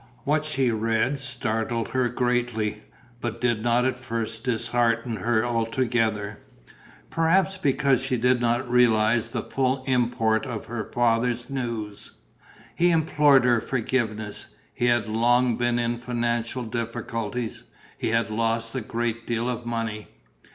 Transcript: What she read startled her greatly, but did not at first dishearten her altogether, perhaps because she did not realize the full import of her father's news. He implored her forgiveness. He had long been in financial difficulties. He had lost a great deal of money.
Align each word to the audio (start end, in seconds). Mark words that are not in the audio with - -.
What 0.23 0.45
she 0.45 0.71
read 0.71 1.19
startled 1.19 1.89
her 1.89 2.09
greatly, 2.09 2.81
but 3.19 3.39
did 3.39 3.61
not 3.61 3.85
at 3.85 3.99
first 3.99 4.43
dishearten 4.45 5.17
her 5.17 5.45
altogether, 5.45 6.39
perhaps 7.11 7.55
because 7.59 8.01
she 8.01 8.17
did 8.17 8.41
not 8.41 8.67
realize 8.67 9.29
the 9.29 9.43
full 9.43 9.83
import 9.85 10.47
of 10.47 10.65
her 10.65 10.91
father's 10.91 11.51
news. 11.51 12.13
He 12.75 12.89
implored 12.89 13.45
her 13.45 13.61
forgiveness. 13.61 14.47
He 14.73 14.87
had 14.87 15.07
long 15.07 15.55
been 15.55 15.77
in 15.77 15.99
financial 15.99 16.63
difficulties. 16.63 17.61
He 17.95 18.07
had 18.07 18.31
lost 18.31 18.73
a 18.73 18.81
great 18.81 19.27
deal 19.27 19.47
of 19.47 19.67
money. 19.67 20.07